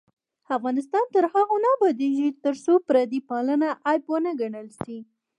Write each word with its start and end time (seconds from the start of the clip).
افغانستان 0.57 1.03
تر 1.15 1.23
هغو 1.33 1.55
نه 1.63 1.69
ابادیږي، 1.75 2.29
ترڅو 2.43 2.73
پردی 2.87 3.19
پالنه 3.29 3.67
عیب 3.87 4.03
ونه 4.11 4.31
ګڼل 4.39 4.67
شي. 4.79 4.97